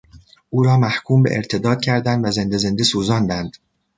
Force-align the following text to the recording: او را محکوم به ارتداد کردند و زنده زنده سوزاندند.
او 0.49 0.63
را 0.63 0.77
محکوم 0.77 1.23
به 1.23 1.35
ارتداد 1.35 1.81
کردند 1.81 2.25
و 2.25 2.31
زنده 2.31 2.57
زنده 2.57 2.83
سوزاندند. 2.83 3.51